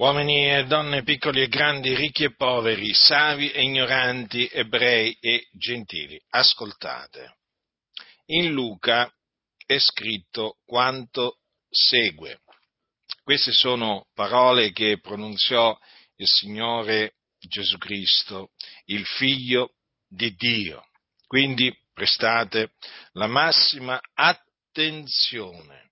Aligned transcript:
uomini 0.00 0.50
e 0.50 0.64
donne, 0.64 1.02
piccoli 1.02 1.42
e 1.42 1.48
grandi, 1.48 1.94
ricchi 1.94 2.24
e 2.24 2.34
poveri, 2.34 2.94
savi 2.94 3.50
e 3.50 3.62
ignoranti, 3.62 4.48
ebrei 4.50 5.14
e 5.20 5.48
gentili, 5.52 6.18
ascoltate. 6.30 7.36
In 8.26 8.50
Luca 8.50 9.12
è 9.66 9.78
scritto 9.78 10.56
quanto 10.64 11.40
segue. 11.68 12.40
Queste 13.22 13.52
sono 13.52 14.06
parole 14.14 14.72
che 14.72 14.98
pronunziò 15.00 15.78
il 16.16 16.26
Signore 16.26 17.16
Gesù 17.38 17.76
Cristo, 17.76 18.52
il 18.86 19.04
Figlio 19.04 19.74
di 20.08 20.34
Dio. 20.34 20.82
Quindi 21.26 21.76
prestate 21.92 22.72
la 23.12 23.26
massima 23.26 24.00
attenzione 24.14 25.89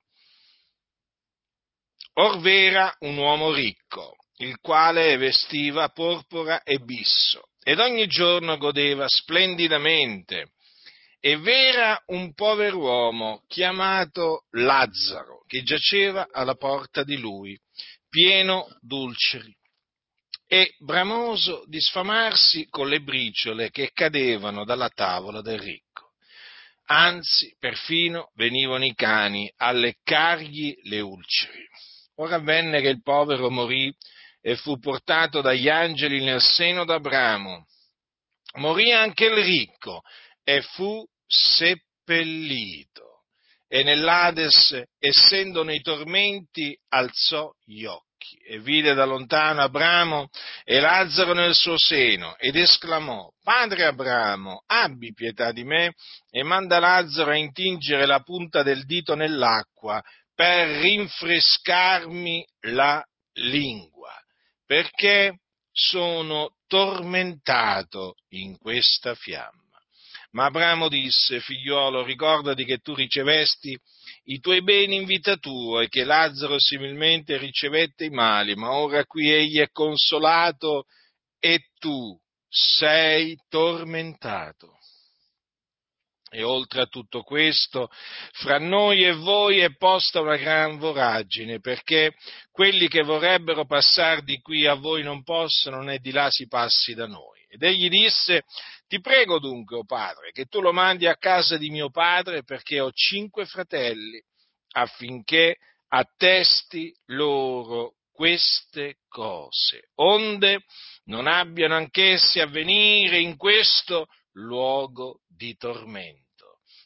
Or 2.21 2.41
v'era 2.41 2.93
un 3.01 3.17
uomo 3.17 3.53
ricco, 3.53 4.17
il 4.39 4.59
quale 4.59 5.17
vestiva 5.17 5.89
porpora 5.91 6.65
e 6.65 6.81
bisso, 6.81 7.43
ed 7.63 7.79
ogni 7.79 8.09
giorno 8.09 8.57
godeva 8.57 9.07
splendidamente. 9.07 10.51
E 11.21 11.37
v'era 11.37 12.01
un 12.07 12.35
pover'uomo 12.35 13.45
chiamato 13.47 14.47
Lazzaro, 14.51 15.45
che 15.47 15.63
giaceva 15.63 16.27
alla 16.33 16.57
porta 16.57 17.05
di 17.05 17.19
lui, 17.19 17.57
pieno 18.09 18.67
d'ulceri, 18.81 19.55
e 20.49 20.75
bramoso 20.79 21.63
di 21.67 21.81
sfamarsi 21.81 22.67
con 22.69 22.89
le 22.89 23.01
briciole 23.01 23.71
che 23.71 23.91
cadevano 23.93 24.65
dalla 24.65 24.89
tavola 24.89 25.41
del 25.41 25.61
ricco. 25.61 26.15
Anzi, 26.87 27.55
perfino 27.61 28.33
venivano 28.35 28.85
i 28.85 28.95
cani 28.95 29.49
a 29.59 29.71
leccargli 29.71 30.75
le 30.85 31.01
ulceri. 31.01 31.69
Ora 32.21 32.37
avvenne 32.37 32.81
che 32.81 32.89
il 32.89 33.03
povero 33.03 33.49
morì 33.49 33.95
e 34.41 34.57
fu 34.57 34.79
portato 34.79 35.41
dagli 35.41 35.69
angeli 35.69 36.23
nel 36.25 36.41
seno 36.41 36.85
d'Abramo. 36.85 37.67
Morì 38.57 38.93
anche 38.93 39.27
il 39.27 39.35
ricco 39.35 40.03
e 40.43 40.63
fu 40.63 41.05
seppellito. 41.27 43.25
E 43.69 43.85
nell'Ades, 43.85 44.83
essendo 44.99 45.63
nei 45.63 45.81
tormenti, 45.81 46.77
alzò 46.89 47.53
gli 47.65 47.85
occhi 47.85 48.37
e 48.45 48.59
vide 48.59 48.95
da 48.95 49.05
lontano 49.05 49.61
Abramo 49.63 50.29
e 50.65 50.81
Lazzaro 50.81 51.35
nel 51.35 51.55
suo 51.55 51.79
seno 51.79 52.37
ed 52.39 52.57
esclamò, 52.57 53.31
Padre 53.43 53.85
Abramo, 53.85 54.65
abbi 54.67 55.13
pietà 55.13 55.53
di 55.53 55.63
me 55.63 55.95
e 56.31 56.43
manda 56.43 56.81
Lazzaro 56.81 57.31
a 57.31 57.37
intingere 57.37 58.07
la 58.07 58.21
punta 58.21 58.63
del 58.63 58.85
dito 58.87 59.15
nell'acqua 59.15 60.03
per 60.39 60.69
rinfrescarmi 60.83 62.47
la 62.69 63.05
lingua, 63.41 64.15
perché 64.65 65.41
sono 65.73 66.55
tormentato 66.69 68.15
in 68.35 68.57
questa 68.57 69.17
fiamma. 69.17 69.81
Ma 70.31 70.45
Abramo 70.45 70.89
disse, 70.89 71.41
figliuolo, 71.41 72.05
ricordati 72.05 72.65
che 72.65 72.79
tu 72.79 72.95
ricevesti 72.95 73.77
i 74.27 74.39
tuoi 74.39 74.63
beni 74.63 74.95
in 74.95 75.07
vita 75.07 75.35
tua 75.39 75.83
e 75.83 75.89
che 75.89 76.05
Lazzaro 76.05 76.61
similmente 76.61 77.37
ricevette 77.37 78.05
i 78.05 78.11
mali, 78.11 78.55
ma 78.55 78.71
ora 78.71 79.05
qui 79.07 79.33
egli 79.33 79.59
è 79.59 79.73
consolato 79.73 80.85
e 81.41 81.71
tu 81.81 82.17
sei 82.49 83.37
tormentato. 83.49 84.78
E 86.31 86.43
oltre 86.43 86.83
a 86.83 86.87
tutto 86.87 87.23
questo, 87.23 87.91
fra 88.33 88.59
noi 88.59 89.05
e 89.05 89.13
voi 89.13 89.61
è 89.61 89.75
posta 89.77 90.21
una 90.21 90.37
gran 90.37 90.79
voragine, 90.79 91.61
perché 91.61 92.15
quelli 92.51 92.89
che 92.89 93.03
vorrebbero 93.03 93.65
passare 93.65 94.23
di 94.23 94.41
qui 94.41 94.67
a 94.67 94.75
voi 94.75 95.03
non 95.03 95.23
possono, 95.23 95.83
né 95.83 95.99
di 95.99 96.11
là 96.11 96.31
si 96.31 96.47
passi 96.47 96.95
da 96.95 97.07
noi. 97.07 97.39
Ed 97.49 97.63
egli 97.63 97.89
disse, 97.89 98.45
ti 98.87 99.01
prego 99.01 99.39
dunque, 99.39 99.77
o 99.77 99.81
oh 99.81 99.85
padre, 99.85 100.33
che 100.33 100.45
tu 100.45 100.61
lo 100.61 100.73
mandi 100.73 101.07
a 101.07 101.17
casa 101.17 101.57
di 101.57 101.71
mio 101.71 101.91
padre, 101.91 102.45
perché 102.45 102.79
ho 102.79 102.93
cinque 102.93 103.47
fratelli, 103.47 104.23
affinché 104.73 105.57
attesti 105.89 106.95
loro 107.07 107.95
queste 108.13 108.97
cose, 109.09 109.91
onde 109.97 110.65
non 111.05 111.27
abbiano 111.27 111.77
anch'essi 111.77 112.41
a 112.41 112.47
venire 112.47 113.21
in 113.21 113.37
questo 113.37 114.09
luogo 114.33 115.21
di 115.27 115.57
tormento. 115.57 116.27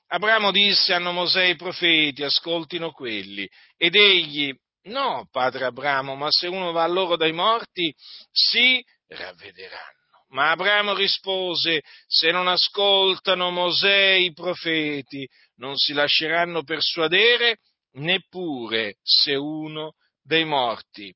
Abramo 0.09 0.51
disse 0.51 0.93
hanno 0.93 1.13
Mosè 1.13 1.45
i 1.45 1.57
profeti, 1.57 2.23
ascoltino 2.23 2.93
quelli, 2.93 3.49
ed 3.77 3.95
egli, 3.95 4.55
no, 4.85 5.27
padre 5.31 5.65
Abramo, 5.65 6.15
ma 6.15 6.29
se 6.31 6.49
uno 6.49 6.73
va 6.73 6.83
a 6.83 6.89
loro 6.89 7.17
dai 7.17 7.33
morti, 7.33 7.95
si 8.31 8.85
ravvederanno. 9.07 10.01
Ma 10.29 10.51
Abramo 10.51 10.95
rispose, 10.95 11.83
se 12.07 12.31
non 12.31 12.49
ascoltano 12.49 13.51
Mosè 13.51 14.13
i 14.13 14.33
profeti, 14.33 15.29
non 15.57 15.77
si 15.77 15.93
lasceranno 15.93 16.63
persuadere 16.63 17.59
neppure 17.93 18.97
se 19.03 19.35
uno 19.35 19.95
dei 20.23 20.45
morti 20.45 21.15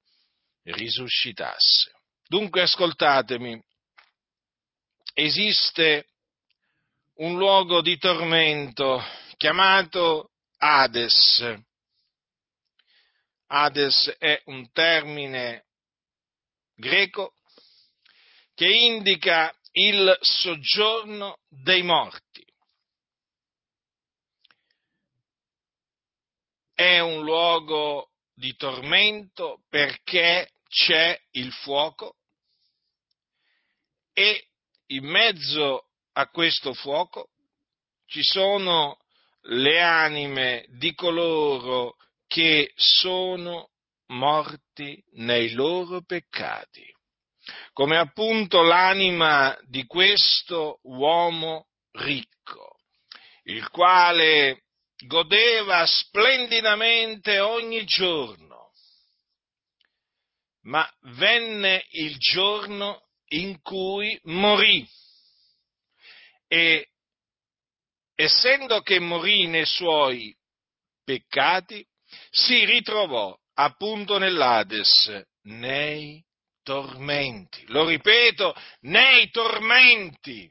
risuscitasse. 0.65 1.93
Dunque 2.27 2.63
ascoltatemi, 2.63 3.63
esiste 5.15 6.09
un 7.19 7.39
luogo 7.39 7.81
di 7.81 7.97
tormento 7.97 9.03
chiamato 9.39 10.33
Hades. 10.59 11.63
Hades 13.47 14.17
è 14.19 14.43
un 14.47 14.71
termine 14.73 15.65
greco 16.75 17.35
che 18.55 18.69
indica 18.69 19.55
il 19.73 20.17
soggiorno 20.21 21.39
dei 21.49 21.83
morti. 21.83 22.45
È 26.75 26.99
un 26.99 27.23
luogo 27.23 28.11
di 28.35 28.55
tormento 28.57 29.63
perché 29.71 30.51
c'è 30.69 31.19
il 31.31 31.51
fuoco 31.53 32.17
e 34.13 34.49
in 34.89 35.07
mezzo 35.07 35.87
a 36.19 36.29
questo 36.29 36.75
fuoco. 36.75 37.31
Ci 38.07 38.23
sono 38.23 38.99
le 39.49 39.81
anime 39.81 40.67
di 40.71 40.95
coloro 40.95 41.97
che 42.27 42.73
sono 42.75 43.71
morti 44.09 45.03
nei 45.15 45.53
loro 45.53 46.03
peccati, 46.03 46.85
come 47.73 47.99
appunto 47.99 48.63
l'anima 48.63 49.57
di 49.67 49.85
questo 49.85 50.79
uomo 50.83 51.67
ricco, 51.93 52.79
il 53.45 53.69
quale 53.71 54.63
godeva 55.07 55.85
splendidamente 55.87 57.41
ogni 57.41 57.85
giorno, 57.85 58.71
ma 60.63 60.89
venne 61.15 61.85
il 61.91 62.17
giorno 62.19 63.03
in 63.29 63.61
cui 63.61 64.19
morì 64.25 64.89
e 66.49 66.91
essendo 68.15 68.81
che 68.81 68.99
morì 68.99 69.47
nei 69.47 69.67
suoi 69.67 70.37
peccati, 71.05 71.87
si 72.31 72.65
ritrovò 72.65 73.37
appunto 73.55 74.19
nell'Ades, 74.19 75.27
nei 75.43 76.25
tormenti. 76.63 77.65
Lo 77.69 77.87
ripeto, 77.87 78.55
nei 78.81 79.31
tormenti. 79.31 80.51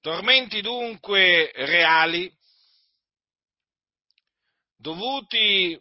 Tormenti 0.00 0.60
dunque 0.60 1.50
reali, 1.54 2.30
dovuti 4.76 5.80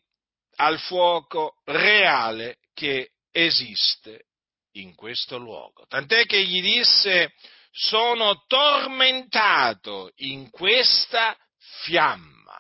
al 0.56 0.80
fuoco 0.80 1.62
reale 1.66 2.60
che 2.74 3.12
esiste 3.32 4.28
in 4.74 4.96
questo 4.96 5.38
luogo. 5.38 5.86
Tant'è 5.88 6.26
che 6.26 6.44
gli 6.44 6.62
disse, 6.62 7.34
sono 7.72 8.44
tormentato 8.48 10.12
in 10.18 10.50
questa 10.50 11.38
fiamma. 11.84 12.60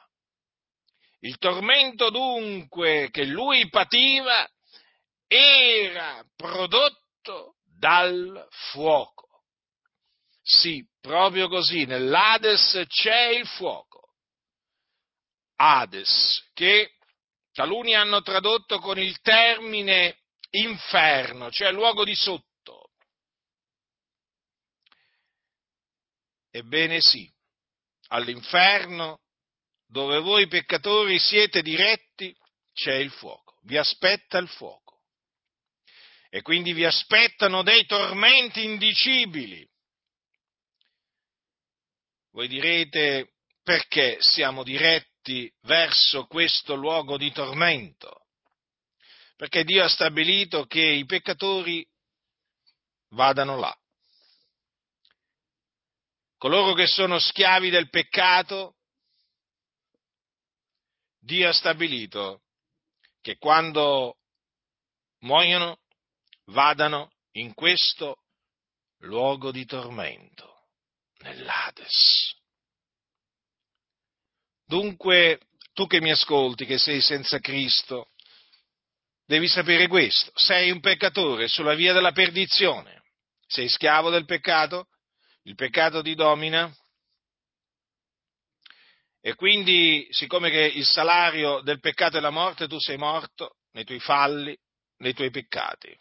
Il 1.19 1.38
tormento 1.38 2.10
dunque 2.10 3.10
che 3.12 3.24
lui 3.24 3.69
pativa 3.69 4.48
era 5.27 6.24
prodotto 6.36 7.56
dal 7.77 8.48
fuoco. 8.71 9.44
Sì, 10.42 10.86
proprio 11.00 11.48
così, 11.48 11.86
nell'Ades 11.86 12.83
c'è 12.88 13.27
il 13.27 13.48
fuoco. 13.48 14.15
Hades, 15.56 16.50
che 16.54 16.92
taluni 17.54 17.95
hanno 17.95 18.21
tradotto 18.21 18.80
con 18.80 19.00
il 19.00 19.19
termine 19.21 20.22
inferno, 20.55 21.51
cioè 21.51 21.71
luogo 21.71 22.03
di 22.03 22.15
sotto. 22.15 22.91
Ebbene 26.51 27.01
sì, 27.01 27.31
all'inferno 28.09 29.21
dove 29.88 30.19
voi 30.19 30.47
peccatori 30.47 31.19
siete 31.19 31.61
diretti 31.61 32.35
c'è 32.73 32.95
il 32.95 33.11
fuoco. 33.11 33.57
vi 33.63 33.77
aspetta 33.77 34.38
il 34.38 34.47
fuoco. 34.47 35.03
E 36.29 36.41
quindi 36.41 36.73
vi 36.73 36.83
aspettano 36.83 37.61
dei 37.61 37.85
tormenti 37.85 38.63
indicibili. 38.63 39.67
Voi 42.31 42.47
direte 42.47 43.33
perché 43.61 44.17
siamo 44.19 44.63
diretti 44.63 45.51
verso 45.61 46.25
questo 46.25 46.73
luogo 46.73 47.17
di 47.17 47.31
tormento? 47.31 48.22
Perché 49.43 49.65
Dio 49.65 49.83
ha 49.83 49.89
stabilito 49.89 50.65
che 50.67 50.79
i 50.79 51.03
peccatori 51.03 51.85
vadano 53.09 53.57
là. 53.59 53.77
Coloro 56.37 56.71
che 56.71 56.87
sono 56.87 57.19
schiavi 57.19 57.69
del 57.69 57.89
peccato, 57.89 58.77
Dio 61.19 61.49
ha 61.49 61.51
stabilito 61.51 62.43
che 63.19 63.37
quando 63.37 64.15
muoiono 65.23 65.77
vadano 66.45 67.11
in 67.31 67.53
questo 67.53 68.23
luogo 68.99 69.51
di 69.51 69.65
tormento, 69.65 70.69
nell'Ades. 71.17 72.33
Dunque, 74.63 75.41
tu 75.73 75.85
che 75.85 75.99
mi 75.99 76.11
ascolti, 76.11 76.65
che 76.65 76.77
sei 76.77 77.01
senza 77.01 77.39
Cristo, 77.39 78.12
devi 79.33 79.47
sapere 79.47 79.88
questo, 79.88 80.31
sei 80.35 80.69
un 80.69 80.80
peccatore 80.80 81.47
sulla 81.47 81.74
via 81.74 81.91
della 81.91 82.12
perdizione, 82.12 83.01
sei 83.47 83.68
schiavo 83.68 84.12
del 84.12 84.25
peccato, 84.25 84.89
il 85.45 85.56
peccato 85.56 86.03
ti 86.03 86.13
domina 86.13 86.71
e 89.19 89.33
quindi, 89.33 90.07
siccome 90.12 90.51
che 90.51 90.62
il 90.62 90.85
salario 90.85 91.62
del 91.62 91.80
peccato 91.80 92.18
è 92.18 92.19
la 92.19 92.30
morte, 92.30 92.68
tu 92.68 92.77
sei 92.77 92.97
morto 92.97 93.56
nei 93.71 93.85
tuoi 93.85 94.00
falli, 94.00 94.56
nei 94.97 95.15
tuoi 95.15 95.31
peccati. 95.31 95.97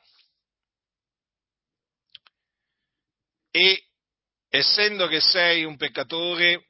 E 3.50 3.82
essendo 4.50 5.06
che 5.06 5.20
sei 5.20 5.64
un 5.64 5.78
peccatore, 5.78 6.66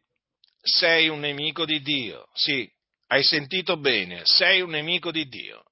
sei 0.61 1.09
un 1.09 1.19
nemico 1.19 1.65
di 1.65 1.81
Dio. 1.81 2.29
Sì, 2.35 2.71
hai 3.09 3.25
sentito 3.25 3.79
bene, 3.79 4.21
sei 4.27 4.61
un 4.61 4.71
nemico 4.71 5.11
di 5.11 5.27
Dio. 5.27 5.65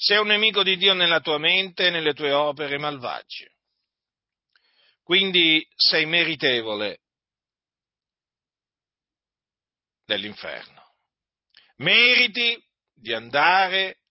Sei 0.00 0.16
un 0.16 0.28
nemico 0.28 0.62
di 0.62 0.76
Dio 0.76 0.94
nella 0.94 1.18
tua 1.18 1.38
mente 1.38 1.88
e 1.88 1.90
nelle 1.90 2.14
tue 2.14 2.30
opere 2.30 2.78
malvagie. 2.78 3.50
Quindi 5.02 5.66
sei 5.74 6.06
meritevole 6.06 7.00
dell'inferno. 10.04 10.94
Meriti 11.78 12.56
di 12.94 13.12
andare 13.12 14.02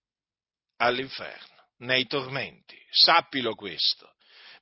all'inferno, 0.77 1.69
nei 1.77 2.05
tormenti. 2.05 2.77
Sappilo 2.89 3.55
questo, 3.55 4.13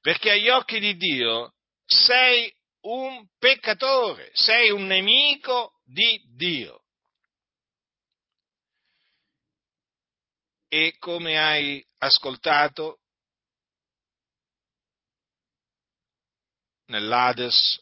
perché 0.01 0.30
agli 0.30 0.50
occhi 0.50 0.80
di 0.80 0.95
Dio 0.95 1.56
sei 1.86 2.54
un 2.81 3.25
peccatore, 3.39 4.30
sei 4.33 4.69
un 4.69 4.86
nemico 4.86 5.80
di 5.83 6.22
Dio. 6.36 6.85
E 10.77 10.98
come 11.00 11.39
hai 11.39 11.81
ascoltato, 12.00 13.00
nell'Ades 16.88 17.81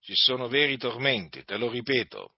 ci 0.00 0.12
sono 0.14 0.46
veri 0.48 0.76
tormenti, 0.76 1.42
te 1.44 1.56
lo 1.56 1.70
ripeto, 1.70 2.34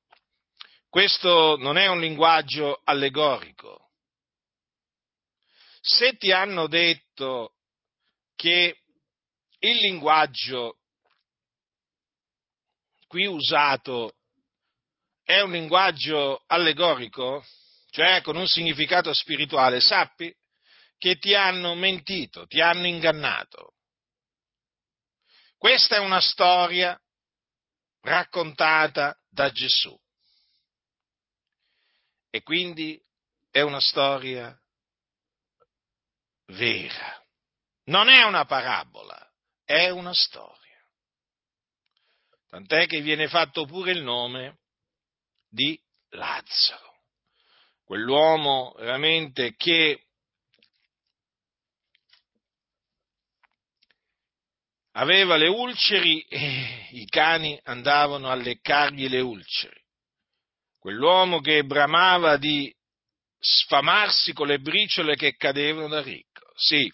questo 0.88 1.56
non 1.56 1.76
è 1.76 1.88
un 1.88 1.98
linguaggio 1.98 2.82
allegorico. 2.84 3.90
Se 5.80 6.16
ti 6.16 6.30
hanno 6.30 6.68
detto 6.68 7.56
che 8.36 8.82
il 9.58 9.76
linguaggio 9.76 10.82
qui 13.08 13.26
usato 13.26 14.14
è 15.24 15.40
un 15.40 15.50
linguaggio 15.50 16.44
allegorico, 16.46 17.44
cioè 17.96 18.20
con 18.20 18.36
un 18.36 18.46
significato 18.46 19.14
spirituale, 19.14 19.80
sappi 19.80 20.30
che 20.98 21.16
ti 21.16 21.34
hanno 21.34 21.74
mentito, 21.74 22.46
ti 22.46 22.60
hanno 22.60 22.86
ingannato. 22.86 23.76
Questa 25.56 25.96
è 25.96 25.98
una 26.00 26.20
storia 26.20 27.00
raccontata 28.02 29.18
da 29.30 29.50
Gesù. 29.50 29.98
E 32.28 32.42
quindi 32.42 33.02
è 33.50 33.62
una 33.62 33.80
storia 33.80 34.54
vera. 36.48 37.24
Non 37.84 38.10
è 38.10 38.24
una 38.24 38.44
parabola, 38.44 39.26
è 39.64 39.88
una 39.88 40.12
storia. 40.12 40.84
Tant'è 42.46 42.84
che 42.84 43.00
viene 43.00 43.26
fatto 43.26 43.64
pure 43.64 43.92
il 43.92 44.02
nome 44.02 44.58
di 45.48 45.82
Lazzaro, 46.10 46.95
quell'uomo 47.86 48.74
veramente 48.76 49.54
che 49.56 50.02
aveva 54.92 55.36
le 55.36 55.48
ulceri 55.48 56.20
e 56.22 56.88
i 56.90 57.06
cani 57.06 57.58
andavano 57.64 58.28
a 58.28 58.34
leccargli 58.34 59.08
le 59.08 59.20
ulceri 59.20 59.84
quell'uomo 60.86 61.40
che 61.40 61.64
bramava 61.64 62.36
di 62.36 62.72
sfamarsi 63.38 64.32
con 64.32 64.46
le 64.46 64.60
briciole 64.60 65.16
che 65.16 65.34
cadevano 65.34 65.88
da 65.88 66.00
ricco. 66.00 66.52
Sì, 66.54 66.88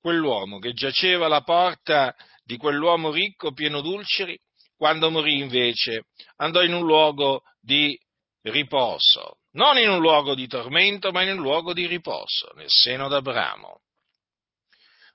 quell'uomo 0.00 0.58
che 0.58 0.72
giaceva 0.72 1.26
alla 1.26 1.42
porta 1.42 2.16
di 2.42 2.56
quell'uomo 2.56 3.10
ricco 3.10 3.52
pieno 3.52 3.82
d'ulceri, 3.82 4.38
quando 4.76 5.10
morì 5.10 5.40
invece 5.40 6.04
andò 6.36 6.62
in 6.62 6.72
un 6.72 6.86
luogo 6.86 7.42
di 7.60 7.98
riposo, 8.42 9.40
non 9.56 9.78
in 9.78 9.88
un 9.88 10.00
luogo 10.00 10.34
di 10.34 10.46
tormento, 10.46 11.10
ma 11.10 11.22
in 11.22 11.32
un 11.32 11.42
luogo 11.42 11.72
di 11.72 11.86
riposo, 11.86 12.52
nel 12.54 12.68
seno 12.70 13.08
d'Abramo, 13.08 13.80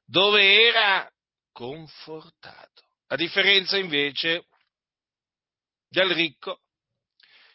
dove 0.05 0.67
era 0.67 1.09
confortato. 1.51 2.81
A 3.07 3.15
differenza 3.15 3.77
invece 3.77 4.45
del 5.89 6.09
ricco 6.13 6.61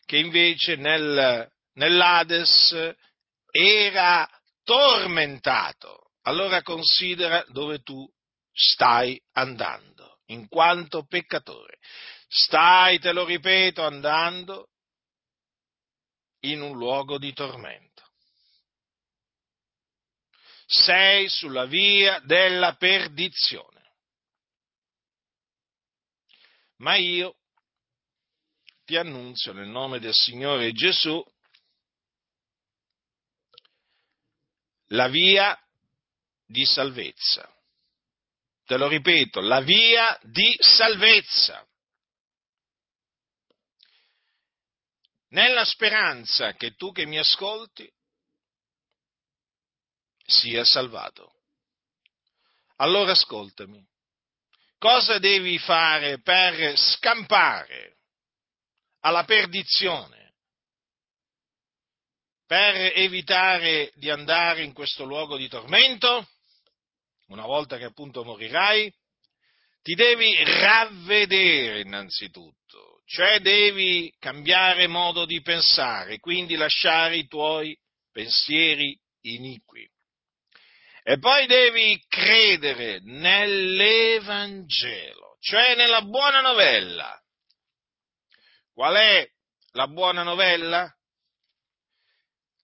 che 0.05 0.19
invece 0.19 0.76
nel, 0.76 1.50
nell'Ades 1.75 2.95
era 3.50 4.28
tormentato. 4.62 6.11
Allora 6.23 6.62
considera 6.62 7.45
dove 7.49 7.81
tu 7.81 8.07
stai 8.52 9.21
andando, 9.33 10.19
in 10.26 10.47
quanto 10.49 11.05
peccatore. 11.05 11.78
Stai, 12.28 12.99
te 12.99 13.12
lo 13.12 13.25
ripeto, 13.25 13.83
andando 13.83 14.69
in 16.40 16.61
un 16.61 16.76
luogo 16.76 17.19
di 17.19 17.33
tormento. 17.33 18.02
Sei 20.66 21.28
sulla 21.28 21.66
via 21.66 22.19
della 22.21 22.75
perdizione. 22.75 23.75
Ma 26.78 26.97
io 26.97 27.37
ti 28.85 28.97
annunzio 28.97 29.52
nel 29.52 29.69
nome 29.69 29.99
del 29.99 30.14
Signore 30.14 30.73
Gesù 30.73 31.25
la 34.90 35.09
via 35.09 35.59
di 36.47 36.64
salvezza. 36.64 37.52
Te 38.64 38.76
lo 38.76 38.88
ripeto, 38.88 39.40
la 39.40 39.61
via 39.61 40.19
di 40.23 40.55
salvezza. 40.59 41.66
Nella 45.28 45.64
speranza 45.64 46.52
che 46.54 46.75
tu 46.75 46.92
che 46.92 47.04
mi 47.06 47.18
ascolti 47.18 47.90
sia 50.25 50.64
salvato. 50.64 51.33
Allora 52.76 53.12
ascoltami. 53.12 53.85
Cosa 54.78 55.18
devi 55.18 55.59
fare 55.59 56.21
per 56.21 56.76
scampare 56.76 57.97
alla 59.00 59.25
perdizione, 59.25 60.35
per 62.47 62.92
evitare 62.95 63.90
di 63.95 64.11
andare 64.11 64.62
in 64.62 64.73
questo 64.73 65.04
luogo 65.04 65.37
di 65.37 65.49
tormento, 65.49 66.28
una 67.28 67.47
volta 67.47 67.78
che 67.78 67.85
appunto 67.85 68.23
morirai, 68.23 68.92
ti 69.83 69.95
devi 69.95 70.37
ravvedere 70.45 71.80
innanzitutto, 71.80 72.96
cioè 73.07 73.41
devi 73.41 74.15
cambiare 74.19 74.87
modo 74.87 75.25
di 75.25 75.41
pensare, 75.41 76.19
quindi 76.19 76.57
lasciare 76.57 77.17
i 77.17 77.27
tuoi 77.27 77.75
pensieri 78.13 78.95
iniqui. 79.23 79.89
E 81.03 81.19
poi 81.19 81.47
devi 81.47 82.05
credere 82.09 83.01
nell'Evangelo, 83.03 85.39
cioè 85.41 85.75
nella 85.77 86.03
buona 86.03 86.41
novella, 86.41 87.19
Qual 88.77 88.95
è 88.95 89.27
la 89.71 89.89
buona 89.89 90.23
novella? 90.23 90.95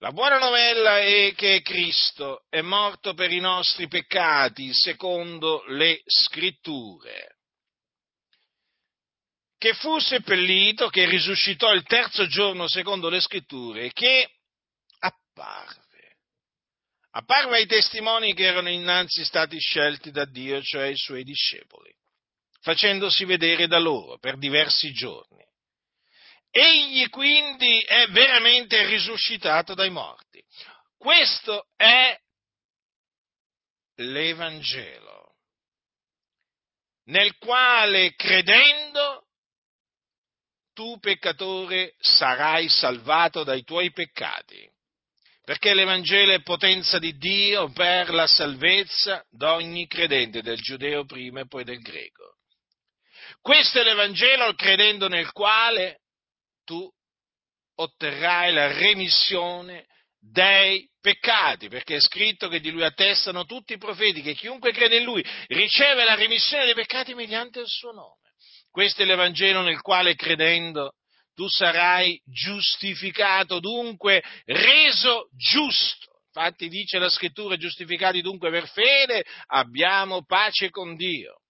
La 0.01 0.13
buona 0.13 0.37
novella 0.37 0.99
è 0.99 1.33
che 1.35 1.63
Cristo 1.63 2.45
è 2.51 2.61
morto 2.61 3.15
per 3.15 3.33
i 3.33 3.41
nostri 3.41 3.89
peccati 3.89 4.75
secondo 4.75 5.65
le 5.69 6.03
scritture, 6.05 7.39
che 9.63 9.75
fu 9.75 9.97
seppellito, 10.01 10.89
che 10.89 11.09
risuscitò 11.09 11.73
il 11.73 11.85
terzo 11.85 12.27
giorno 12.27 12.67
secondo 12.67 13.09
le 13.09 13.21
scritture, 13.21 13.93
che 13.93 14.29
apparve. 14.99 16.17
Apparve 17.13 17.59
ai 17.59 17.67
testimoni 17.67 18.35
che 18.35 18.43
erano 18.43 18.71
innanzi 18.71 19.25
stati 19.25 19.61
scelti 19.61 20.11
da 20.11 20.25
Dio, 20.25 20.61
cioè 20.63 20.87
i 20.87 20.97
suoi 20.97 21.23
discepoli, 21.23 21.95
facendosi 22.61 23.25
vedere 23.25 23.69
da 23.69 23.79
loro 23.79 24.19
per 24.19 24.37
diversi 24.37 24.91
giorni 24.91 25.47
Egli 26.51 27.09
quindi 27.09 27.81
è 27.83 28.09
veramente 28.09 28.85
risuscitato 28.85 29.75
dai 29.75 29.91
morti. 29.91 30.43
Questo 30.99 31.69
è 31.77 32.19
l'Evangelo, 33.95 35.37
nel 37.05 37.37
quale 37.39 38.15
credendo 38.17 39.22
tu 40.73 40.99
peccatore 40.99 41.95
sarai 41.99 42.69
salvato 42.69 43.45
dai 43.45 43.63
tuoi 43.63 43.93
peccati, 43.93 44.69
perché 45.45 45.75
l'Evangelo 45.75 46.33
è 46.33 46.43
potenza 46.43 46.99
di 46.99 47.17
Dio 47.17 47.71
per 47.73 48.11
la 48.11 48.27
salvezza 48.27 49.25
d'ogni 49.31 49.87
credente, 49.87 50.43
del 50.43 50.61
giudeo 50.61 51.05
prima 51.05 51.41
e 51.41 51.47
poi 51.47 51.65
del 51.65 51.81
greco. 51.81 52.37
Questo 53.41 53.81
è 53.81 53.83
l'Evangelo 53.83 54.55
credendo 54.55 55.09
nel 55.09 55.33
quale 55.33 56.01
tu 56.65 56.89
otterrai 57.75 58.53
la 58.53 58.73
remissione 58.73 59.87
dei 60.19 60.89
peccati, 61.01 61.69
perché 61.69 61.97
è 61.97 62.01
scritto 62.01 62.49
che 62.49 62.61
di 62.61 62.71
lui 62.71 62.85
attestano 62.85 63.45
tutti 63.45 63.73
i 63.73 63.79
profeti, 63.79 64.23
che 64.23 64.35
chiunque 64.35 64.73
crede 64.73 64.99
in 64.99 65.05
lui 65.05 65.25
riceve 65.49 66.05
la 66.05 66.15
remissione 66.15 66.65
dei 66.65 66.75
peccati 66.75 67.15
mediante 67.15 67.59
il 67.59 67.67
suo 67.67 67.91
nome. 67.91 68.21
Questo 68.73 69.03
è 69.03 69.05
l'Evangelo 69.05 69.61
nel 69.61 69.81
quale 69.83 70.17
credendo 70.17 70.95
tu 71.35 71.47
sarai 71.47 72.21
giustificato, 72.25 73.61
dunque 73.61 74.25
reso 74.47 75.29
giusto. 75.37 76.23
Infatti 76.35 76.69
dice 76.69 76.99
la 76.99 77.11
scrittura, 77.11 77.57
giustificati 77.57 78.23
dunque 78.23 78.51
per 78.51 78.67
fede, 78.69 79.23
abbiamo 79.49 80.25
pace 80.25 80.71
con 80.71 80.97
Dio 80.97 81.43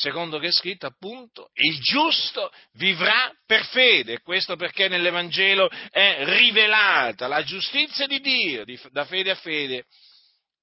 secondo 0.00 0.38
che 0.38 0.48
è 0.48 0.52
scritto 0.52 0.86
appunto, 0.86 1.50
il 1.54 1.78
giusto 1.80 2.50
vivrà 2.72 3.30
per 3.44 3.66
fede, 3.66 4.20
questo 4.20 4.56
perché 4.56 4.88
nell'Evangelo 4.88 5.68
è 5.90 6.24
rivelata 6.24 7.28
la 7.28 7.42
giustizia 7.42 8.06
di 8.06 8.18
Dio, 8.20 8.64
di, 8.64 8.80
da 8.90 9.04
fede 9.04 9.30
a 9.30 9.34
fede. 9.34 9.84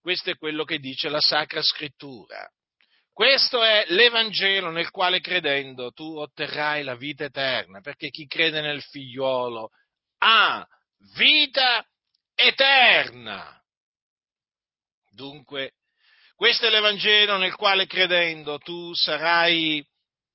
Questo 0.02 0.32
è 0.32 0.38
quello 0.38 0.64
che 0.64 0.80
dice 0.80 1.08
la 1.10 1.22
Sacra 1.22 1.62
Scrittura. 1.62 2.50
Questo 3.18 3.64
è 3.64 3.84
l'Evangelo 3.88 4.70
nel 4.70 4.92
quale 4.92 5.22
credendo 5.22 5.92
tu 5.92 6.20
otterrai 6.20 6.84
la 6.84 6.96
vita 6.96 7.24
eterna, 7.24 7.82
perché 7.82 8.10
chi 8.10 8.28
crede 8.28 8.62
nel 8.62 8.84
figliuolo 8.84 9.72
ha 10.20 10.64
vita 11.16 11.84
eterna. 12.36 13.60
Dunque, 15.10 15.72
questo 16.36 16.68
è 16.68 16.70
l'Evangelo 16.70 17.38
nel 17.38 17.56
quale 17.56 17.88
credendo 17.88 18.60
tu 18.60 18.94
sarai 18.94 19.84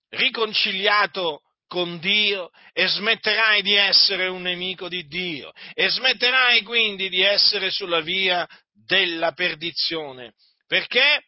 riconciliato 0.08 1.42
con 1.68 2.00
Dio 2.00 2.50
e 2.72 2.88
smetterai 2.88 3.62
di 3.62 3.74
essere 3.74 4.26
un 4.26 4.42
nemico 4.42 4.88
di 4.88 5.06
Dio 5.06 5.52
e 5.74 5.88
smetterai 5.88 6.64
quindi 6.64 7.08
di 7.08 7.20
essere 7.20 7.70
sulla 7.70 8.00
via 8.00 8.44
della 8.72 9.30
perdizione. 9.30 10.32
Perché? 10.66 11.26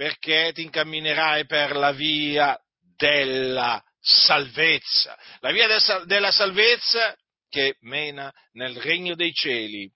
Perché 0.00 0.52
ti 0.54 0.62
incamminerai 0.62 1.44
per 1.44 1.76
la 1.76 1.92
via 1.92 2.58
della 2.96 3.84
salvezza. 4.00 5.14
La 5.40 5.52
via 5.52 5.66
della 6.06 6.32
salvezza 6.32 7.14
che 7.50 7.76
mena 7.80 8.32
nel 8.52 8.80
regno 8.80 9.14
dei 9.14 9.30
cieli, 9.34 9.92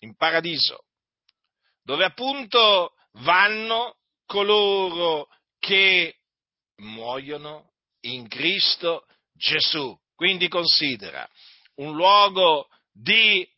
in 0.00 0.14
paradiso 0.16 0.84
dove 1.82 2.04
appunto 2.04 2.92
vanno 3.22 3.96
coloro 4.26 5.28
che 5.58 6.16
muoiono 6.82 7.72
in 8.00 8.28
Cristo 8.28 9.06
Gesù. 9.32 9.98
Quindi 10.14 10.48
considera 10.48 11.26
un 11.76 11.94
luogo 11.94 12.68
di 12.92 13.48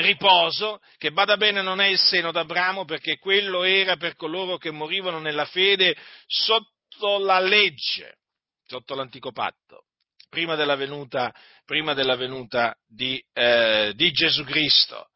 riposo, 0.00 0.80
che 0.96 1.10
bada 1.10 1.36
bene 1.36 1.62
non 1.62 1.80
è 1.80 1.86
il 1.86 1.98
seno 1.98 2.30
d'Abramo 2.32 2.84
perché 2.84 3.18
quello 3.18 3.62
era 3.62 3.96
per 3.96 4.14
coloro 4.14 4.56
che 4.56 4.70
morivano 4.70 5.18
nella 5.18 5.44
fede 5.46 5.96
sotto 6.26 7.18
la 7.18 7.40
legge, 7.40 8.18
sotto 8.66 8.94
l'antico 8.94 9.32
patto, 9.32 9.84
prima 10.28 10.54
della 10.54 10.76
venuta, 10.76 11.34
prima 11.64 11.94
della 11.94 12.16
venuta 12.16 12.76
di, 12.86 13.22
eh, 13.32 13.92
di 13.94 14.10
Gesù 14.12 14.44
Cristo. 14.44 15.08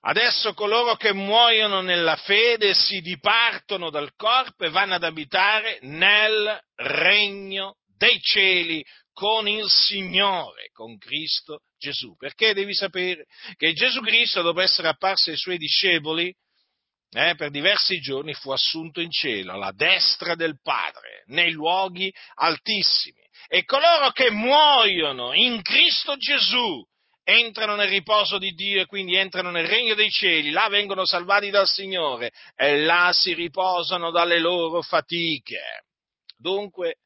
Adesso 0.00 0.54
coloro 0.54 0.94
che 0.94 1.12
muoiono 1.12 1.80
nella 1.80 2.16
fede 2.16 2.72
si 2.72 3.00
dipartono 3.00 3.90
dal 3.90 4.14
corpo 4.14 4.64
e 4.64 4.70
vanno 4.70 4.94
ad 4.94 5.02
abitare 5.02 5.78
nel 5.82 6.60
regno 6.76 7.76
dei 7.96 8.20
cieli 8.20 8.84
con 9.18 9.48
il 9.48 9.68
Signore, 9.68 10.70
con 10.72 10.96
Cristo 10.96 11.62
Gesù. 11.76 12.14
Perché 12.16 12.54
devi 12.54 12.72
sapere 12.72 13.24
che 13.56 13.72
Gesù 13.72 14.00
Cristo, 14.00 14.42
dopo 14.42 14.60
essere 14.60 14.86
apparso 14.86 15.30
ai 15.30 15.36
suoi 15.36 15.58
discepoli, 15.58 16.32
eh, 17.10 17.34
per 17.34 17.50
diversi 17.50 17.98
giorni 17.98 18.32
fu 18.34 18.52
assunto 18.52 19.00
in 19.00 19.10
cielo, 19.10 19.54
alla 19.54 19.72
destra 19.72 20.36
del 20.36 20.60
Padre, 20.62 21.24
nei 21.26 21.50
luoghi 21.50 22.14
altissimi. 22.36 23.20
E 23.48 23.64
coloro 23.64 24.12
che 24.12 24.30
muoiono 24.30 25.32
in 25.32 25.62
Cristo 25.62 26.16
Gesù 26.16 26.80
entrano 27.24 27.74
nel 27.74 27.88
riposo 27.88 28.38
di 28.38 28.52
Dio 28.52 28.82
e 28.82 28.86
quindi 28.86 29.16
entrano 29.16 29.50
nel 29.50 29.66
regno 29.66 29.94
dei 29.94 30.10
cieli, 30.10 30.50
là 30.50 30.68
vengono 30.68 31.04
salvati 31.04 31.50
dal 31.50 31.66
Signore 31.66 32.30
e 32.54 32.84
là 32.84 33.10
si 33.12 33.34
riposano 33.34 34.12
dalle 34.12 34.38
loro 34.38 34.80
fatiche. 34.80 35.86
Dunque, 36.36 36.98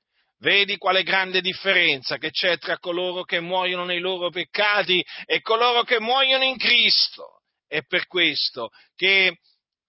vedi 0.42 0.76
quale 0.76 1.04
grande 1.04 1.40
differenza 1.40 2.18
che 2.18 2.30
c'è 2.30 2.58
tra 2.58 2.78
coloro 2.78 3.22
che 3.22 3.40
muoiono 3.40 3.84
nei 3.84 4.00
loro 4.00 4.28
peccati 4.28 5.02
e 5.24 5.40
coloro 5.40 5.84
che 5.84 6.00
muoiono 6.00 6.44
in 6.44 6.58
Cristo. 6.58 7.42
È 7.66 7.82
per 7.86 8.06
questo 8.06 8.70
che 8.94 9.38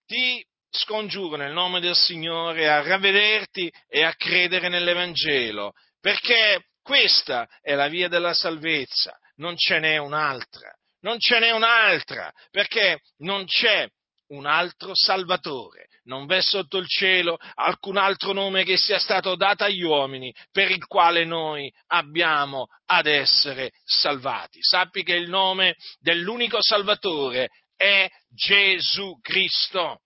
ti 0.06 0.46
scongiuro 0.70 1.36
nel 1.36 1.52
nome 1.52 1.80
del 1.80 1.96
Signore 1.96 2.70
a 2.70 2.82
ravvederti 2.82 3.72
e 3.88 4.04
a 4.04 4.14
credere 4.14 4.70
nell'Evangelo, 4.70 5.74
perché 6.00 6.68
questa 6.82 7.48
è 7.62 7.74
la 7.74 7.88
via 7.88 8.08
della 8.08 8.34
salvezza 8.34 9.18
non 9.36 9.58
ce 9.58 9.80
n'è 9.80 9.98
un'altra, 9.98 10.72
non 11.02 11.20
ce 11.20 11.40
n'è 11.40 11.52
un'altra, 11.52 12.32
perché 12.52 13.00
non 13.18 13.46
c'è 13.46 13.88
un 14.28 14.46
altro 14.46 14.92
Salvatore, 14.94 15.88
non 16.06 16.26
v'è 16.26 16.42
sotto 16.42 16.78
il 16.78 16.88
cielo 16.88 17.38
alcun 17.56 17.98
altro 17.98 18.34
nome 18.34 18.64
che 18.64 18.78
sia 18.78 19.00
stato 19.00 19.36
dato 19.36 19.64
agli 19.64 19.84
uomini 19.84 20.34
per 20.52 20.72
il 20.72 20.86
quale 20.86 21.26
noi 21.26 21.72
abbiamo 21.88 22.68
ad 22.86 23.06
essere 23.06 23.72
salvati. 23.84 24.60
Sappi 24.62 25.04
che 25.04 25.16
il 25.16 25.30
nome 25.30 25.76
dell'unico 26.00 26.58
Salvatore 26.62 27.50
è 27.76 28.08
Gesù 28.30 29.20
Cristo, 29.22 30.02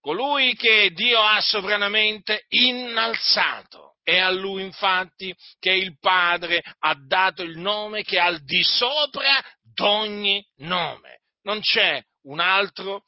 colui 0.00 0.54
che 0.54 0.90
Dio 0.92 1.20
ha 1.20 1.40
sovranamente 1.40 2.44
innalzato 2.48 3.92
è 4.02 4.18
a 4.18 4.30
lui 4.30 4.62
infatti 4.62 5.34
che 5.60 5.70
il 5.70 5.96
Padre 5.98 6.60
ha 6.80 6.94
dato 7.06 7.42
il 7.42 7.58
nome 7.58 8.02
che 8.02 8.16
è 8.16 8.20
al 8.20 8.42
di 8.42 8.62
sopra 8.62 9.40
d'ogni 9.62 10.44
nome. 10.56 11.20
Non 11.42 11.60
c'è 11.60 12.02
un 12.24 12.40
altro 12.40 13.04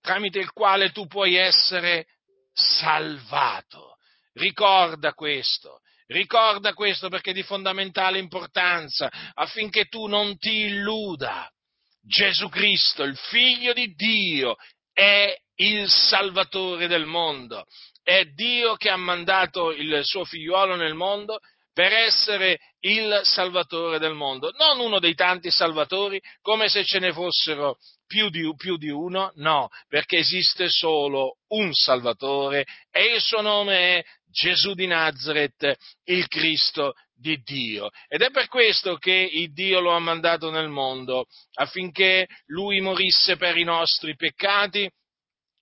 tramite 0.00 0.38
il 0.38 0.52
quale 0.52 0.90
tu 0.92 1.06
puoi 1.06 1.34
essere 1.34 2.06
salvato. 2.52 3.96
Ricorda 4.34 5.12
questo. 5.12 5.80
Ricorda 6.06 6.72
questo 6.72 7.08
perché 7.08 7.30
è 7.30 7.34
di 7.34 7.42
fondamentale 7.42 8.18
importanza 8.18 9.10
affinché 9.34 9.86
tu 9.86 10.06
non 10.06 10.38
ti 10.38 10.66
illuda. 10.66 11.50
Gesù 12.00 12.48
Cristo, 12.48 13.02
il 13.02 13.16
figlio 13.16 13.72
di 13.72 13.92
Dio, 13.94 14.56
è 14.92 15.36
il 15.56 15.90
Salvatore 15.90 16.86
del 16.86 17.06
mondo 17.06 17.66
è 18.06 18.24
Dio 18.26 18.76
che 18.76 18.88
ha 18.88 18.96
mandato 18.96 19.72
il 19.72 20.04
suo 20.04 20.24
figliuolo 20.24 20.76
nel 20.76 20.94
mondo 20.94 21.40
per 21.72 21.92
essere 21.92 22.60
il 22.82 23.20
salvatore 23.24 23.98
del 23.98 24.14
mondo, 24.14 24.52
non 24.56 24.78
uno 24.78 25.00
dei 25.00 25.16
tanti 25.16 25.50
salvatori, 25.50 26.22
come 26.40 26.68
se 26.68 26.84
ce 26.84 27.00
ne 27.00 27.12
fossero 27.12 27.78
più 28.06 28.28
di, 28.30 28.50
più 28.56 28.76
di, 28.76 28.88
uno, 28.88 29.32
no, 29.36 29.68
perché 29.88 30.18
esiste 30.18 30.68
solo 30.68 31.38
un 31.48 31.72
Salvatore 31.72 32.64
e 32.90 33.14
il 33.14 33.20
suo 33.20 33.40
nome 33.40 33.98
è 33.98 34.04
Gesù 34.30 34.74
di 34.74 34.86
Nazareth, 34.86 35.76
il 36.04 36.26
Cristo 36.28 36.94
di 37.14 37.40
Dio. 37.42 37.90
Ed 38.08 38.22
è 38.22 38.30
per 38.30 38.48
questo 38.48 38.96
che 38.96 39.12
il 39.12 39.52
Dio 39.52 39.80
lo 39.80 39.92
ha 39.92 39.98
mandato 39.98 40.50
nel 40.50 40.68
mondo, 40.68 41.26
affinché 41.54 42.26
lui 42.46 42.80
morisse 42.80 43.36
per 43.36 43.56
i 43.56 43.64
nostri 43.64 44.14
peccati 44.14 44.90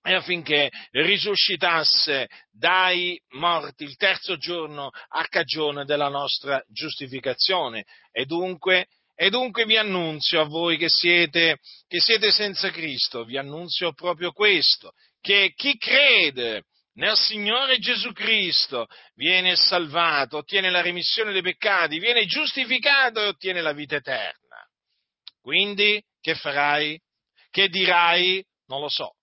e 0.07 0.13
affinché 0.13 0.69
risuscitasse 0.91 2.29
dai 2.51 3.19
morti 3.29 3.83
il 3.83 3.95
terzo 3.95 4.37
giorno 4.37 4.91
a 5.07 5.25
cagione 5.27 5.83
della 5.83 6.09
nostra 6.09 6.63
giustificazione. 6.67 7.85
E 8.11 8.25
dunque, 8.25 8.87
e 9.15 9.29
dunque 9.29 9.65
vi 9.65 9.77
annunzio 9.77 10.41
a 10.41 10.45
voi 10.45 10.77
che 10.77 10.89
siete, 10.89 11.59
che 11.87 11.99
siete 11.99 12.31
senza 12.31 12.69
Cristo, 12.69 13.23
vi 13.23 13.37
annunzio 13.37 13.93
proprio 13.93 14.31
questo, 14.31 14.91
che 15.21 15.53
chi 15.55 15.77
crede 15.77 16.63
nel 16.95 17.17
Signore 17.17 17.77
Gesù 17.79 18.11
Cristo 18.11 18.87
viene 19.15 19.55
salvato, 19.55 20.37
ottiene 20.37 20.69
la 20.69 20.81
remissione 20.81 21.31
dei 21.31 21.41
peccati, 21.41 21.97
viene 21.99 22.25
giustificato 22.25 23.21
e 23.21 23.27
ottiene 23.27 23.61
la 23.61 23.73
vita 23.73 23.95
eterna. 23.95 24.57
Quindi, 25.41 26.01
che 26.19 26.35
farai? 26.35 26.99
Che 27.49 27.69
dirai? 27.69 28.43
Non 28.67 28.81
lo 28.81 28.89
so. 28.89 29.15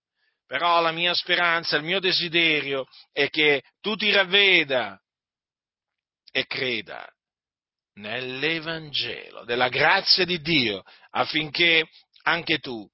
Però 0.46 0.80
la 0.80 0.92
mia 0.92 1.14
speranza, 1.14 1.76
il 1.76 1.82
mio 1.82 1.98
desiderio 1.98 2.86
è 3.10 3.28
che 3.28 3.62
tu 3.80 3.96
ti 3.96 4.10
ravveda 4.10 4.98
e 6.30 6.46
creda 6.46 7.06
nell'Evangelo 7.94 9.44
della 9.44 9.68
grazia 9.68 10.24
di 10.24 10.40
Dio 10.40 10.82
affinché 11.10 11.86
anche 12.22 12.58
tu 12.58 12.88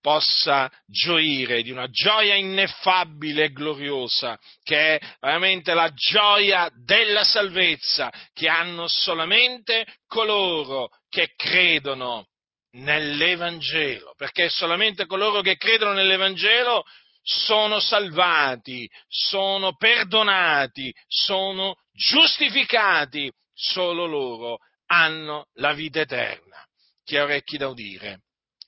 possa 0.00 0.70
gioire 0.86 1.62
di 1.62 1.70
una 1.70 1.88
gioia 1.90 2.34
ineffabile 2.34 3.44
e 3.44 3.52
gloriosa, 3.52 4.38
che 4.62 4.96
è 4.96 5.00
veramente 5.20 5.74
la 5.74 5.92
gioia 5.92 6.70
della 6.84 7.24
salvezza, 7.24 8.10
che 8.32 8.48
hanno 8.48 8.86
solamente 8.86 9.86
coloro 10.06 10.88
che 11.08 11.34
credono 11.36 12.28
nell'Evangelo, 12.76 14.14
perché 14.16 14.48
solamente 14.48 15.06
coloro 15.06 15.40
che 15.40 15.56
credono 15.56 15.92
nell'Evangelo 15.92 16.84
sono 17.22 17.80
salvati, 17.80 18.88
sono 19.08 19.76
perdonati, 19.76 20.94
sono 21.06 21.74
giustificati, 21.92 23.30
solo 23.58 24.06
loro 24.06 24.58
hanno 24.86 25.48
la 25.54 25.72
vita 25.72 26.00
eterna. 26.00 26.64
Chi 27.02 27.16
ha 27.16 27.24
orecchi 27.24 27.56
da 27.56 27.68
udire, 27.68 28.22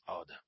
oda. 0.07 0.40